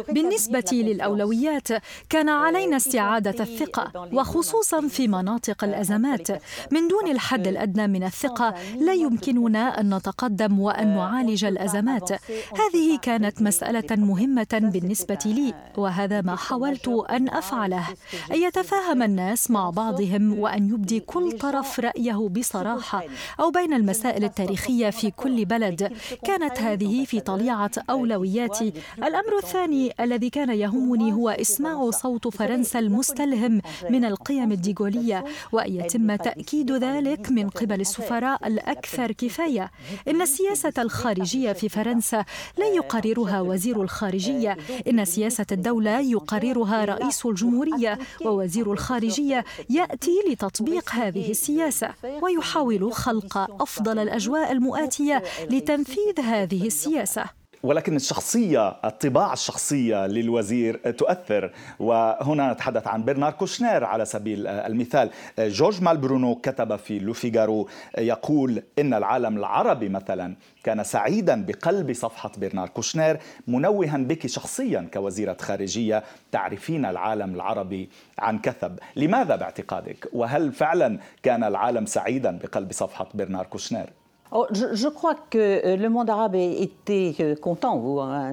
بالنسبة 0.08 0.64
للأولويات 0.72 1.68
كان 2.10 2.28
علينا 2.28 2.76
استعادة 2.76 3.44
الثقة 3.44 4.08
وخصوصا 4.12 4.88
في 4.88 5.08
مناطق 5.08 5.64
الأزمات. 5.64 6.30
من 6.70 6.88
دون 6.88 7.10
الحد 7.10 7.46
الأدنى 7.46 7.86
من 7.86 8.04
الثقة 8.04 8.54
لا 8.80 8.92
يمكننا 8.92 9.80
أن 9.80 9.94
نتقدم 9.94 10.60
وأن 10.60 10.96
نعالج 10.96 11.44
الأزمات. 11.44 12.12
هذه 12.52 12.98
كانت 13.02 13.42
مسألة 13.42 13.96
مهمة 13.96 14.46
بالنسبة 14.52 15.18
لي 15.26 15.54
وهذا 15.76 16.20
ما 16.20 16.36
حاولت 16.36 16.88
أن 17.10 17.28
أفعله. 17.28 17.86
أن 18.32 18.42
يتفاهم 18.42 19.02
الناس 19.02 19.50
مع 19.50 19.70
بعضهم 19.70 20.38
وأن 20.38 20.68
يبدي 20.68 21.00
كل 21.00 21.38
طرف 21.38 21.80
رأيه 21.80 22.28
بصراحة. 22.28 23.04
أو 23.40 23.50
بين 23.50 23.72
المسائل 23.72 24.24
التاريخية 24.24 24.90
في 24.90 25.10
كل 25.10 25.44
بلد. 25.44 25.92
كانت 26.24 26.60
هذه 26.60 26.75
هذه 26.76 27.04
في 27.04 27.20
طليعة 27.20 27.70
أولوياتي. 27.90 28.72
الأمر 28.98 29.38
الثاني 29.42 29.92
الذي 30.00 30.30
كان 30.30 30.50
يهمني 30.50 31.12
هو 31.12 31.28
إسماع 31.28 31.90
صوت 31.90 32.28
فرنسا 32.28 32.78
المستلهم 32.78 33.62
من 33.90 34.04
القيم 34.04 34.52
الديغولية 34.52 35.24
وأن 35.52 35.72
يتم 35.72 36.16
تأكيد 36.16 36.72
ذلك 36.72 37.30
من 37.30 37.48
قبل 37.48 37.80
السفراء 37.80 38.46
الأكثر 38.46 39.12
كفاية. 39.12 39.70
إن 40.08 40.22
السياسة 40.22 40.72
الخارجية 40.78 41.52
في 41.52 41.68
فرنسا 41.68 42.24
لا 42.58 42.66
يقررها 42.66 43.40
وزير 43.40 43.82
الخارجية. 43.82 44.56
إن 44.88 45.04
سياسة 45.04 45.46
الدولة 45.52 46.00
يقررها 46.00 46.84
رئيس 46.84 47.26
الجمهورية 47.26 47.98
ووزير 48.24 48.72
الخارجية 48.72 49.44
يأتي 49.70 50.16
لتطبيق 50.30 50.90
هذه 50.90 51.30
السياسة 51.30 51.88
ويحاول 52.22 52.92
خلق 52.92 53.62
أفضل 53.62 53.98
الأجواء 53.98 54.52
المؤاتية 54.52 55.22
لتنفيذ 55.50 56.20
هذه 56.20 56.65
السياسة. 56.66 57.24
ولكن 57.62 57.96
الشخصية 57.96 58.68
الطباع 58.68 59.32
الشخصية 59.32 60.06
للوزير 60.06 60.90
تؤثر. 60.90 61.52
وهنا 61.78 62.52
نتحدث 62.52 62.86
عن 62.86 63.04
برنار 63.04 63.32
كوشنير 63.32 63.84
على 63.84 64.04
سبيل 64.04 64.46
المثال. 64.46 65.10
جورج 65.38 65.82
مالبرونو 65.82 66.34
كتب 66.34 66.76
في 66.76 66.98
لوفيغارو 66.98 67.68
يقول 67.98 68.62
إن 68.78 68.94
العالم 68.94 69.36
العربي 69.36 69.88
مثلا 69.88 70.36
كان 70.64 70.84
سعيدا 70.84 71.44
بقلب 71.44 71.92
صفحة 71.92 72.32
برنار 72.36 72.68
كوشنير 72.68 73.20
منوها 73.46 73.96
بك 73.96 74.26
شخصيا 74.26 74.88
كوزيرة 74.94 75.36
خارجية 75.40 76.02
تعرفين 76.32 76.84
العالم 76.84 77.34
العربي 77.34 77.88
عن 78.18 78.38
كثب. 78.38 78.78
لماذا 78.96 79.36
باعتقادك؟ 79.36 80.08
وهل 80.12 80.52
فعلا 80.52 80.98
كان 81.22 81.44
العالم 81.44 81.86
سعيدا 81.86 82.38
بقلب 82.38 82.72
صفحة 82.72 83.08
برنار 83.14 83.46
كوشنير؟ 83.46 83.90
Oh, 84.32 84.46
euh, 84.50 84.74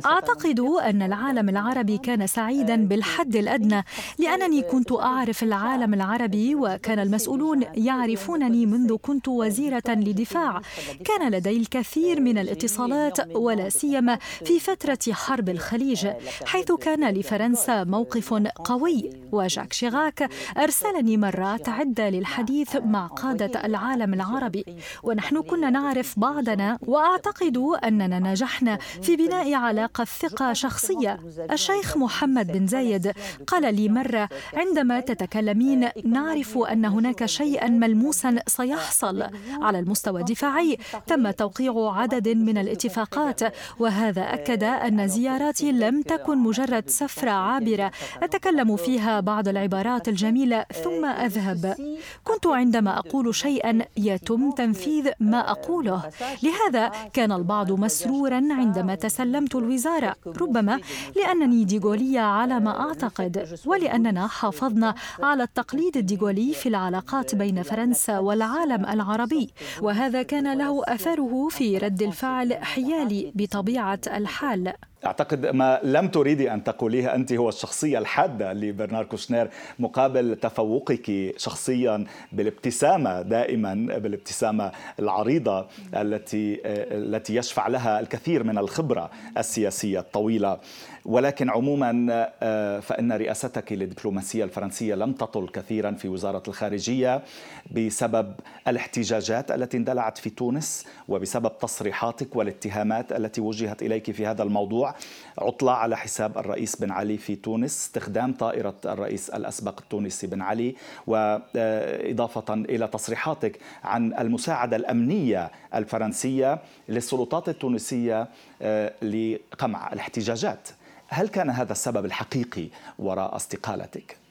أعتقد 0.06 0.60
أن 0.60 1.02
العالم 1.02 1.50
العربي 1.50 1.98
كان 1.98 2.28
سعيدا 2.28 2.76
بالحد 2.88 3.36
الأدنى 3.36 3.84
لأنني 4.20 4.62
كنت 4.62 4.92
أعرف 4.92 5.44
العالم 5.44 5.94
العربي 5.94 6.56
وكان 6.56 7.00
المسؤولون 7.00 7.64
يعرفونني 7.74 8.66
منذ 8.66 8.96
كنت 8.96 9.28
وزيرة 9.28 9.84
لدفاع. 9.88 10.62
كان 11.06 11.32
لدي 11.32 11.58
الكثير 11.58 12.20
من 12.20 12.38
الاتصالات 12.38 13.36
ولا 13.36 13.70
سيما 13.70 14.16
في 14.46 14.60
فترة 14.60 15.00
حرب 15.12 15.50
الخليج 15.50 16.08
حيث 16.46 16.72
كان 16.72 17.10
لفرنسا 17.10 17.84
موقف 17.84 18.34
قوي. 18.66 19.10
وجاك 19.32 19.74
شيراك 19.74 20.30
أرسلني 20.58 21.18
مرات 21.18 21.70
عدة 21.70 22.10
للحديث 22.10 22.76
مع 22.76 23.08
قادة 23.08 23.66
العالم 23.66 24.14
العربي. 24.14 24.66
ونحن 25.04 25.42
كنا 25.42 25.70
نعرف 25.70 25.83
نعرف 25.84 26.20
بعضنا 26.20 26.78
وأعتقد 26.88 27.58
أننا 27.84 28.20
نجحنا 28.20 28.78
في 29.02 29.16
بناء 29.16 29.54
علاقة 29.54 30.04
ثقة 30.04 30.54
شخصية. 30.54 31.20
الشيخ 31.52 31.98
محمد 31.98 32.52
بن 32.52 32.68
زايد 32.68 33.12
قال 33.48 33.76
لي 33.76 33.90
مرة 33.90 34.30
عندما 34.54 35.00
تتكلمين 35.00 35.90
نعرف 36.06 36.58
أن 36.58 36.86
هناك 36.86 37.26
شيئا 37.26 37.70
ملموسا 37.70 38.40
سيحصل 38.48 39.24
على 39.62 39.80
المستوى 39.80 40.20
الدفاعي. 40.20 40.78
تم 41.08 41.32
توقيع 41.32 41.74
عدد 41.96 42.28
من 42.30 42.58
الاتفاقات 42.58 43.40
وهذا 43.80 44.22
أكد 44.22 44.64
أن 44.64 45.08
زياراتي 45.08 45.72
لم 45.72 46.02
تكن 46.02 46.38
مجرد 46.38 46.90
سفره 46.90 47.32
عابرة. 47.32 47.92
أتكلم 48.24 48.76
فيها 48.76 49.20
بعض 49.20 49.48
العبارات 49.48 50.08
الجميلة 50.08 50.66
ثم 50.84 51.06
أذهب. 51.06 51.76
كنت 52.24 52.48
عندما 52.48 53.00
أقول 53.00 53.36
شيئا 53.36 53.80
يتم 53.98 54.52
تنفيذ 54.52 55.10
ما 55.20 55.52
أقول 55.52 55.73
أقوله 55.74 56.10
لهذا 56.44 56.92
كان 57.14 57.32
البعض 57.32 57.72
مسرورا 57.72 58.36
عندما 58.36 58.96
تسلمت 58.96 59.56
الوزارة 59.56 60.16
ربما 60.42 60.80
لأنني 61.16 61.64
ديغولية 61.64 62.20
على 62.20 62.60
ما 62.60 62.80
أعتقد 62.80 63.60
ولأننا 63.66 64.28
حافظنا 64.28 64.96
على 65.20 65.44
التقليد 65.44 65.98
الديغولي 65.98 66.54
في 66.54 66.70
العلاقات 66.70 67.36
بين 67.36 67.64
فرنسا 67.64 68.20
والعالم 68.20 68.86
العربي. 68.86 69.54
وهذا 69.82 70.24
كان 70.24 70.58
له 70.58 70.82
أثره 70.88 71.48
في 71.50 71.78
رد 71.78 72.02
الفعل 72.02 72.54
حيالي 72.54 73.32
بطبيعة 73.36 74.00
الحال. 74.08 74.74
أعتقد 75.06 75.46
ما 75.46 75.80
لم 75.84 76.08
تريدي 76.08 76.54
أن 76.54 76.64
تقوليه 76.64 77.16
أنت 77.16 77.34
هو 77.34 77.50
الشخصية 77.50 77.98
الحادة 77.98 78.54
لبرنار 78.54 79.04
كوشنير 79.04 79.50
مقابل 79.80 80.36
تفوقك 80.36 81.34
شخصيا 81.38 82.06
بالابتسامة 82.32 83.22
دائما 83.22 83.74
بالابتسامة 83.74 84.72
العريضة 85.00 85.68
التي 85.96 86.62
التي 86.66 87.36
يشفع 87.36 87.68
لها 87.68 88.00
الكثير 88.00 88.44
من 88.44 88.58
الخبرة 88.58 89.10
السياسية 89.38 90.00
الطويلة. 90.00 90.60
ولكن 91.06 91.50
عموما 91.50 92.08
آه، 92.42 92.80
فإن 92.80 93.12
رئاستك 93.12 93.72
للدبلوماسية 93.72 94.44
الفرنسية 94.44 94.96
لم 94.96 95.14
تطل 95.14 95.48
كثيرا 95.48 95.92
في 95.92 96.08
وزارة 96.08 96.44
الخارجية 96.48 97.24
بسبب 97.72 98.34
الاحتجاجات 98.68 99.52
التي 99.52 99.78
اندلعت 99.78 100.18
في 100.18 100.30
تونس 100.30 100.86
وبسبب 101.08 101.58
تصريحاتك 101.58 102.36
والاتهامات 102.36 103.12
التي 103.12 103.42
وجهت 103.42 103.82
إليك 103.82 104.12
في 104.12 104.26
هذا 104.26 104.44
الموضوع. 104.44 104.96
عطلة 105.38 105.72
على 105.72 105.98
حساب 105.98 106.38
الرئيس 106.38 106.76
بن 106.76 106.92
علي 106.92 107.18
في 107.18 107.36
تونس 107.36 107.86
استخدام 107.86 108.34
طائرة 108.34 108.76
الرئيس 108.86 109.30
الأسبق 109.30 109.80
التونسي 109.82 110.28
بن 110.28 110.42
علي 110.42 110.76
وإضافة 111.08 112.54
إلى 112.54 112.88
تصريحاتك 112.88 113.60
عن 113.84 114.14
المساعدة 114.14 114.76
الأمنية 114.76 115.52
الفرنسية 115.76 116.60
للسلطات 116.90 117.50
التونسية 117.50 118.28
آه، 118.62 118.94
لقمع 119.02 119.94
الاحتجاجات. 119.94 120.70
هل 121.14 121.28
كان 121.28 121.50
هذا 121.50 121.72
السبب 121.72 122.06
الحقيقي 122.06 122.70
وراء 123.00 123.36
استقالتك؟ 123.36 124.23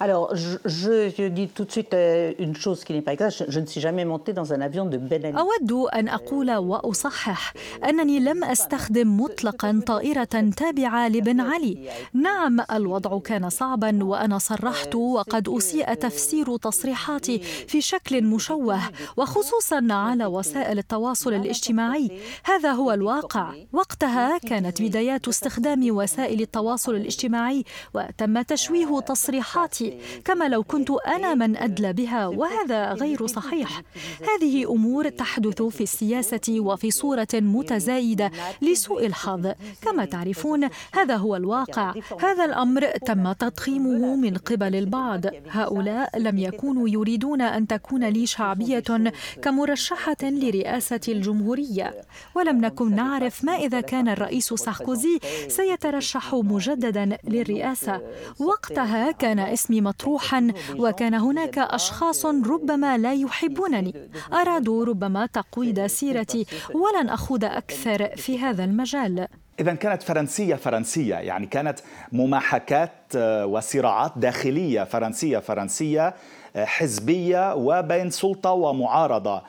Alors, 0.00 0.36
je, 0.36 0.58
je, 0.64 1.26
dis 1.28 1.48
tout 1.48 1.64
de 1.64 1.72
suite 1.72 1.92
euh, 1.92 2.32
une 2.38 2.54
chose 2.54 2.84
qui 2.84 2.92
n'est 2.92 3.02
pas 3.02 3.14
exacte. 3.14 3.34
Je, 3.38 3.44
je, 3.54 3.60
ne 3.60 3.66
suis 3.66 3.80
jamais 3.80 4.04
montée 4.04 4.32
dans 4.32 4.52
un 4.52 4.60
avion 4.60 4.86
de 4.86 4.96
Ben 4.96 5.24
Ali. 5.24 5.36
أود 5.36 5.72
أن 5.72 6.08
أقول 6.08 6.56
وأصحح 6.56 7.52
أنني 7.88 8.20
لم 8.20 8.44
أستخدم 8.44 9.20
مطلقا 9.20 9.80
طائرة 9.86 10.50
تابعة 10.56 11.08
لبن 11.08 11.40
علي. 11.40 11.90
نعم 12.14 12.60
الوضع 12.72 13.18
كان 13.18 13.50
صعبا 13.50 14.04
وأنا 14.04 14.38
صرحت 14.38 14.94
وقد 14.94 15.48
أسيء 15.48 15.94
تفسير 15.94 16.56
تصريحاتي 16.56 17.38
في 17.38 17.80
شكل 17.80 18.24
مشوه 18.24 18.80
وخصوصا 19.16 19.86
على 19.90 20.26
وسائل 20.26 20.78
التواصل 20.78 21.34
الاجتماعي. 21.34 22.20
هذا 22.44 22.72
هو 22.72 22.92
الواقع. 22.92 23.54
وقتها 23.72 24.38
كانت 24.38 24.82
بدايات 24.82 25.28
استخدام 25.28 25.96
وسائل 25.96 26.40
التواصل 26.40 26.94
الاجتماعي 26.94 27.64
وتم 27.94 28.42
تشويه 28.42 29.00
تصريحاتي 29.00 29.87
كما 30.24 30.48
لو 30.48 30.62
كنت 30.62 30.90
أنا 30.90 31.34
من 31.34 31.56
أدلى 31.56 31.92
بها 31.92 32.26
وهذا 32.26 32.92
غير 32.92 33.26
صحيح. 33.26 33.82
هذه 34.28 34.72
أمور 34.72 35.08
تحدث 35.08 35.62
في 35.62 35.80
السياسة 35.80 36.60
وفي 36.60 36.90
صورة 36.90 37.28
متزايدة 37.34 38.30
لسوء 38.62 39.06
الحظ. 39.06 39.52
كما 39.82 40.04
تعرفون 40.04 40.68
هذا 40.92 41.16
هو 41.16 41.36
الواقع. 41.36 41.94
هذا 42.20 42.44
الأمر 42.44 42.86
تم 42.86 43.32
تضخيمه 43.32 44.16
من 44.16 44.36
قبل 44.36 44.76
البعض. 44.76 45.20
هؤلاء 45.50 46.18
لم 46.18 46.38
يكونوا 46.38 46.88
يريدون 46.88 47.42
أن 47.42 47.66
تكون 47.66 48.04
لي 48.04 48.26
شعبية 48.26 49.12
كمرشحة 49.42 50.16
لرئاسة 50.22 51.00
الجمهورية. 51.08 51.94
ولم 52.34 52.60
نكن 52.60 52.94
نعرف 52.94 53.44
ما 53.44 53.52
إذا 53.52 53.80
كان 53.80 54.08
الرئيس 54.08 54.54
ساركوزي 54.54 55.18
سيترشح 55.48 56.34
مجددا 56.34 57.18
للرئاسة. 57.24 58.00
وقتها 58.38 59.10
كان 59.10 59.38
اسمي 59.38 59.77
مطروحا 59.80 60.52
وكان 60.76 61.14
هناك 61.14 61.58
أشخاص 61.58 62.26
ربما 62.26 62.98
لا 62.98 63.12
يحبونني. 63.12 64.10
ارادوا 64.32 64.84
ربما 64.84 65.26
تقويض 65.26 65.86
سيرتي 65.86 66.46
ولن 66.74 67.08
أخوض 67.08 67.44
أكثر 67.44 68.16
في 68.16 68.38
هذا 68.38 68.64
المجال. 68.64 69.28
إذا 69.60 69.74
كانت 69.74 70.02
فرنسية 70.02 70.54
فرنسية 70.54 71.14
يعني 71.14 71.46
كانت 71.46 71.78
مماحكات 72.12 72.92
آه، 73.16 73.46
وصراعات 73.46 74.12
داخلية 74.16 74.84
فرنسية 74.84 75.38
فرنسية 75.38 76.14
آه، 76.56 76.64
حزبية 76.64 77.54
وبين 77.54 78.10
سلطة 78.10 78.52
ومعارضة. 78.52 79.42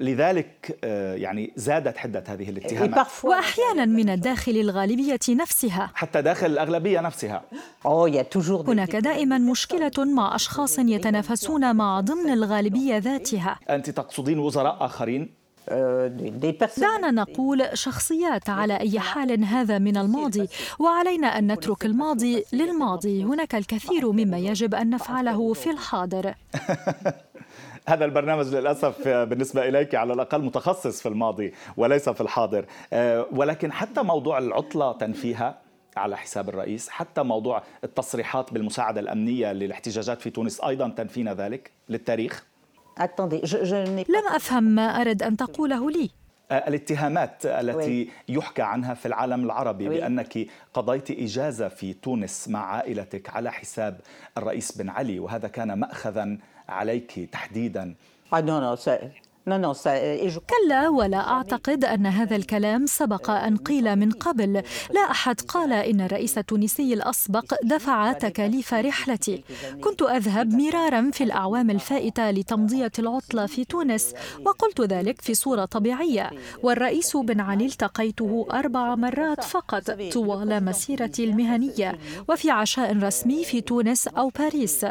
لذلك 0.00 0.78
آه، 0.84 1.14
يعني 1.14 1.52
زادت 1.56 1.96
حدة 1.96 2.24
هذه 2.26 2.50
الاتهامات. 2.50 3.06
وأحيانا 3.24 3.84
من 3.84 4.08
الداخل 4.08 4.52
الغالبية 4.52 5.18
نفسها. 5.28 5.90
حتى 5.94 6.22
داخل 6.22 6.46
الأغلبية 6.46 7.00
نفسها. 7.00 7.42
هناك 8.70 8.96
دائما 8.96 9.38
مشكلة 9.38 9.92
مع 9.98 10.34
أشخاص 10.34 10.78
يتنافسون 10.78 11.76
مع 11.76 12.00
ضمن 12.00 12.32
الغالبية 12.32 12.96
ذاتها. 12.96 13.58
أنت 13.70 13.90
تقصدين 13.90 14.38
وزراء 14.38 14.84
آخرين؟ 14.84 15.40
دعنا 16.78 17.10
نقول 17.10 17.68
شخصيات 17.74 18.50
على 18.50 18.80
أي 18.80 19.00
حال 19.00 19.44
هذا 19.44 19.78
من 19.78 19.96
الماضي 19.96 20.48
وعلينا 20.78 21.38
أن 21.38 21.52
نترك 21.52 21.84
الماضي 21.84 22.44
للماضي. 22.52 23.24
هناك 23.24 23.54
الكثير 23.54 24.12
مما 24.12 24.38
يجب 24.38 24.74
أن 24.74 24.90
نفعله 24.90 25.52
في 25.52 25.70
الحاضر. 25.70 26.34
هذا 27.88 28.04
البرنامج 28.04 28.54
للأسف 28.54 29.08
بالنسبة 29.08 29.68
إليك 29.68 29.94
على 29.94 30.12
الأقل 30.12 30.42
متخصص 30.42 31.02
في 31.02 31.08
الماضي 31.08 31.54
وليس 31.76 32.08
في 32.08 32.20
الحاضر. 32.20 32.64
آه، 32.92 33.26
ولكن 33.32 33.72
حتى 33.72 34.02
موضوع 34.02 34.38
العطلة 34.38 34.92
تنفيها 34.92 35.58
على 35.96 36.16
حساب 36.16 36.48
الرئيس 36.48 36.88
حتى 36.88 37.22
موضوع 37.22 37.62
التصريحات 37.84 38.52
بالمساعدة 38.52 39.00
الأمنية 39.00 39.52
للاحتجاجات 39.52 40.20
في 40.20 40.30
تونس 40.30 40.60
أيضا 40.60 40.88
تنفينا 40.88 41.34
ذلك 41.34 41.70
للتاريخ؟ 41.88 42.44
لم 44.08 44.34
أفهم 44.34 44.64
ما 44.64 45.00
أرد 45.00 45.22
أن 45.22 45.36
تقوله 45.36 45.90
لي. 45.90 46.10
آه، 46.50 46.68
الاتهامات 46.68 47.46
التي 47.46 48.10
يحكى 48.28 48.62
عنها 48.62 48.94
في 48.94 49.06
العالم 49.06 49.44
العربي 49.44 49.88
بأنك 49.88 50.46
قضيت 50.74 51.10
إجازة 51.10 51.68
في 51.68 51.92
تونس 51.92 52.48
مع 52.48 52.74
عائلتك 52.74 53.30
على 53.30 53.52
حساب 53.52 54.00
الرئيس 54.38 54.78
بن 54.78 54.88
علي 54.88 55.18
وهذا 55.18 55.48
كان 55.48 55.72
ماخذا 55.72 56.38
عليك 56.70 57.28
تحديدا. 57.32 57.94
Ah, 58.32 58.36
كلا 59.46 60.88
ولا 60.88 61.28
أعتقد 61.28 61.84
أن 61.84 62.06
هذا 62.06 62.36
الكلام 62.36 62.86
سبق 62.86 63.30
أن 63.30 63.56
قيل 63.56 63.96
من 63.96 64.10
قبل. 64.10 64.62
لا 64.90 65.00
أحد 65.10 65.40
قال 65.40 65.72
إن 65.72 66.00
الرئيس 66.00 66.38
التونسي 66.38 66.94
الأسبق 66.94 67.54
دفع 67.64 68.12
تكاليف 68.12 68.74
رحلتي. 68.74 69.44
كنت 69.80 70.02
أذهب 70.02 70.54
مرارا 70.54 71.10
في 71.12 71.24
الأعوام 71.24 71.70
الفائتة 71.70 72.30
لتمضية 72.30 72.92
العطله 72.98 73.46
في 73.46 73.64
تونس 73.64 74.14
وقلت 74.46 74.80
ذلك 74.80 75.20
في 75.20 75.34
صورة 75.34 75.64
طبيعية. 75.64 76.30
والرئيس 76.62 77.16
بن 77.16 77.40
علي 77.40 77.66
التقيته 77.66 78.46
أربع 78.52 78.94
مرات 78.94 79.44
فقط 79.44 79.90
طوال 80.12 80.64
مسيرتي 80.64 81.24
المهنية 81.24 81.98
وفي 82.28 82.50
عشاء 82.50 82.96
رسمي 82.98 83.44
في 83.44 83.60
تونس 83.60 84.08
أو 84.08 84.28
باريس. 84.28 84.86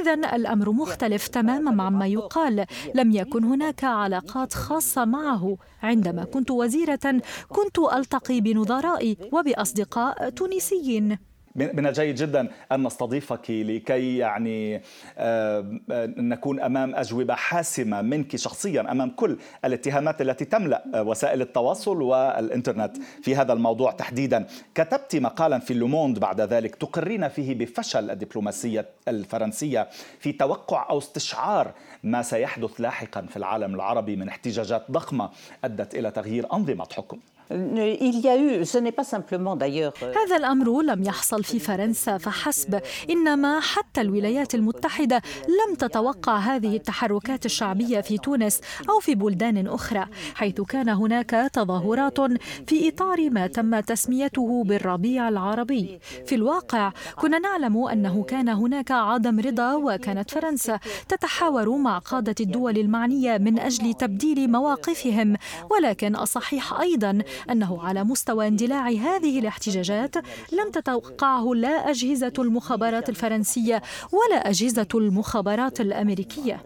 اذا 0.00 0.14
الأمر 0.14 0.70
مختلف 0.70 1.28
تماما 1.28 1.82
عما 1.82 2.06
يقال. 2.06 2.66
لم 2.94 3.12
يكن 3.12 3.44
هناك 3.44 3.87
علاقات 3.88 4.54
خاصة 4.54 5.04
معه. 5.04 5.56
عندما 5.82 6.24
كنت 6.24 6.50
وزيرة 6.50 7.22
كنت 7.48 7.78
ألتقي 7.78 8.40
بنظرائي 8.40 9.16
وبأصدقاء 9.32 10.28
تونسيين. 10.28 11.27
من 11.58 11.86
الجيد 11.86 12.14
جدا 12.14 12.48
أن 12.72 12.86
نستضيفك 12.86 13.50
لكي 13.50 14.16
يعني 14.16 14.82
آه، 15.18 15.78
نكون 16.16 16.60
أمام 16.60 16.94
أجوبة 16.94 17.34
حاسمة 17.34 18.02
منك 18.02 18.36
شخصيا 18.36 18.92
أمام 18.92 19.10
كل 19.10 19.38
الاتهامات 19.64 20.20
التي 20.20 20.44
تملأ 20.44 20.82
وسائل 20.94 21.40
التواصل 21.40 22.02
والإنترنت 22.02 22.96
في 23.22 23.36
هذا 23.36 23.52
الموضوع. 23.52 23.90
تحديدا 23.90 24.46
كتبت 24.74 25.16
مقالا 25.16 25.58
في 25.58 25.74
لوموند 25.74 26.18
بعد 26.18 26.40
ذلك 26.40 26.74
تقرين 26.74 27.28
فيه 27.28 27.54
بفشل 27.54 28.10
الدبلوماسية 28.10 28.86
الفرنسية 29.08 29.88
في 30.20 30.32
توقع 30.32 30.90
أو 30.90 30.98
استشعار 30.98 31.72
ما 32.02 32.22
سيحدث 32.22 32.80
لاحقا 32.80 33.22
في 33.22 33.36
العالم 33.36 33.74
العربي 33.74 34.16
من 34.16 34.28
احتجاجات 34.28 34.90
ضخمة 34.90 35.30
أدت 35.64 35.94
إلى 35.94 36.10
تغيير 36.10 36.52
أنظمة 36.52 36.86
حكم. 36.96 37.18
Euh, 37.48 37.54
هذا 40.16 40.36
الأمر 40.36 40.82
لم 40.82 41.02
يحصل 41.02 41.44
في 41.44 41.58
فرنسا 41.58 42.18
فحسب، 42.18 42.80
إنما 43.10 43.60
حتى 43.60 44.00
الولايات 44.00 44.54
المتحدة 44.54 45.22
لم 45.48 45.74
تتوقع 45.74 46.36
هذه 46.36 46.76
التحركات 46.76 47.46
الشعبية 47.46 48.00
في 48.00 48.18
تونس 48.18 48.60
أو 48.88 49.00
في 49.00 49.14
بلدان 49.14 49.66
أخرى، 49.66 50.06
حيث 50.34 50.60
كان 50.60 50.88
هناك 50.88 51.50
تظاهرات 51.52 52.18
في 52.66 52.88
إطار 52.88 53.30
ما 53.30 53.46
تم 53.46 53.80
تسميته 53.80 54.64
بالربيع 54.64 55.28
العربي. 55.28 55.98
في 56.26 56.34
الواقع 56.34 56.92
كنا 57.16 57.38
نعلم 57.38 57.86
أنه 57.86 58.22
كان 58.22 58.48
هناك 58.48 58.90
عدم 58.90 59.40
رضا 59.40 59.74
وكانت 59.74 60.30
فرنسا 60.30 60.78
تتحاور 61.08 61.76
مع 61.76 61.98
قادة 61.98 62.34
الدول 62.40 62.78
المعنية 62.78 63.38
من 63.38 63.58
أجل 63.58 63.94
تبديل 63.94 64.50
مواقفهم، 64.50 65.36
ولكن 65.70 66.16
الصحيح 66.16 66.80
أيضا 66.80 67.18
أنه 67.50 67.82
على 67.82 68.04
مستوى 68.04 68.48
اندلاع 68.48 68.88
هذه 68.88 69.38
الاحتجاجات 69.38 70.16
لم 70.52 70.70
تتوقعه 70.72 71.54
لا 71.54 71.90
أجهزة 71.90 72.32
المخابرات 72.38 73.08
الفرنسية 73.08 73.82
ولا 74.12 74.50
أجهزة 74.50 74.88
المخابرات 74.94 75.80
الأمريكية. 75.80 76.62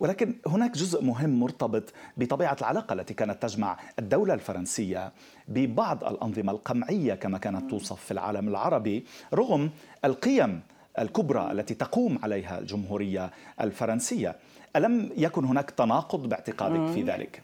ولكن 0.00 0.34
هناك 0.46 0.70
جزء 0.70 1.04
مهم 1.04 1.40
مرتبط 1.40 1.82
بطبيعة 2.16 2.56
العلاقة 2.60 2.92
التي 2.92 3.14
كانت 3.14 3.42
تجمع 3.42 3.78
الدولة 3.98 4.34
الفرنسية 4.34 5.12
ببعض 5.48 6.04
الأنظمة 6.04 6.52
القمعية 6.52 7.14
كما 7.14 7.38
كانت 7.38 7.70
توصف 7.70 8.04
في 8.04 8.10
العالم 8.10 8.48
العربي 8.48 9.04
رغم 9.34 9.70
القيم 10.04 10.60
الكبرى 10.98 11.52
التي 11.52 11.74
تقوم 11.74 12.18
عليها 12.22 12.58
الجمهورية 12.58 13.30
الفرنسية. 13.60 14.36
ألم 14.76 15.10
يكن 15.16 15.44
هناك 15.44 15.70
تناقض 15.70 16.28
باعتقادك 16.28 16.92
في 16.92 17.02
ذلك؟ 17.02 17.42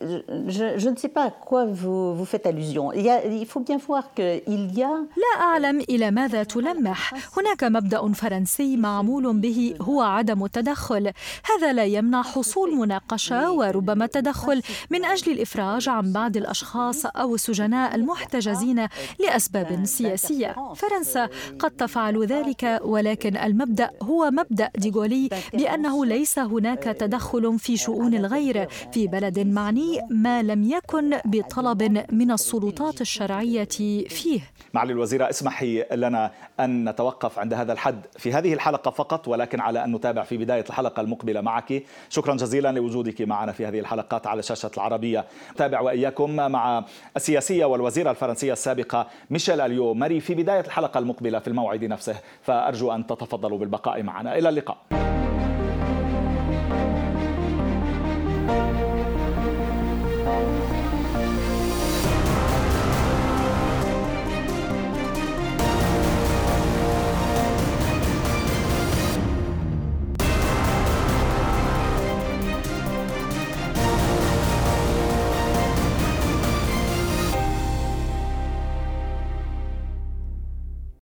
Je, 0.00 0.78
je, 0.82 0.88
ne 0.88 0.96
sais 0.96 1.08
pas 1.08 1.24
à 1.24 1.30
quoi 1.30 1.64
vous, 1.64 2.14
vous 2.14 2.24
faites 2.24 2.46
allusion. 2.46 2.92
Il, 2.92 3.02
y 3.02 3.10
a, 3.10 3.24
il 3.24 3.46
faut 3.46 3.60
bien 3.60 3.78
voir 3.88 4.14
qu'il 4.14 4.78
y 4.78 4.82
a... 4.82 4.92
لا 5.16 5.40
أعلم 5.40 5.80
إلى 5.80 6.10
ماذا 6.10 6.42
تلمح. 6.42 7.14
هناك 7.38 7.64
مبدأ 7.64 8.12
فرنسي 8.12 8.76
معمول 8.76 9.40
به 9.40 9.74
هو 9.80 10.02
عدم 10.02 10.44
التدخل. 10.44 11.12
هذا 11.50 11.72
لا 11.72 11.84
يمنع 11.84 12.22
حصول 12.22 12.74
مناقشة 12.74 13.52
وربما 13.52 14.06
تدخل 14.06 14.62
من 14.90 15.04
أجل 15.04 15.32
الإفراج 15.32 15.88
عن 15.88 16.12
بعض 16.12 16.36
الأشخاص 16.36 17.06
أو 17.06 17.34
السجناء 17.34 17.94
المحتجزين 17.94 18.86
لأسباب 19.18 19.84
سياسية. 19.84 20.54
فرنسا 20.74 21.28
قد 21.58 21.70
تفعل 21.70 22.26
ذلك 22.26 22.80
ولكن 22.84 23.36
المبدأ 23.36 23.90
هو 24.02 24.30
مبدأ 24.30 24.70
ديغولي 24.78 25.28
بأنه 25.54 26.04
ليس 26.06 26.38
هناك 26.38 26.82
تدخل 26.82 27.58
في 27.58 27.76
شؤون 27.76 28.14
الغير 28.14 28.68
في 28.92 29.06
بلد 29.06 29.38
معني 29.72 30.00
ما 30.10 30.42
لم 30.42 30.64
يكن 30.64 31.18
بطلب 31.24 31.82
من 32.12 32.30
السلطات 32.30 33.00
الشرعية 33.00 33.64
فيه. 34.08 34.40
معالي 34.74 34.92
الوزيرة 34.92 35.30
اسمحي 35.30 35.84
لنا 35.92 36.30
أن 36.60 36.88
نتوقف 36.88 37.38
عند 37.38 37.54
هذا 37.54 37.72
الحد 37.72 38.06
في 38.18 38.32
هذه 38.32 38.54
الحلقة 38.54 38.90
فقط 38.90 39.28
ولكن 39.28 39.60
على 39.60 39.84
أن 39.84 39.92
نتابع 39.92 40.22
في 40.22 40.36
بداية 40.36 40.64
الحلقة 40.68 41.00
المقبلة 41.00 41.40
معك. 41.40 41.82
شكرا 42.08 42.34
جزيلا 42.34 42.72
لوجودك 42.72 43.22
معنا 43.22 43.52
في 43.52 43.66
هذه 43.66 43.80
الحلقات 43.80 44.26
على 44.26 44.42
شاشة 44.42 44.70
العربية. 44.76 45.24
نتابع 45.52 45.80
وإياكم 45.80 46.36
مع 46.36 46.84
السياسية 47.16 47.64
والوزيرة 47.64 48.10
الفرنسية 48.10 48.52
السابقة 48.52 49.06
ميشيل 49.30 49.60
أليو. 49.60 49.94
ماري 49.94 50.20
في 50.20 50.34
بداية 50.34 50.60
الحلقة 50.60 50.98
المقبلة 50.98 51.38
في 51.38 51.48
الموعد 51.48 51.84
نفسه 51.84 52.16
فأرجو 52.42 52.92
أن 52.92 53.06
تتفضلوا 53.06 53.58
بالبقاء 53.58 54.02
معنا. 54.02 54.38
إلى 54.38 54.48
اللقاء. 54.48 55.11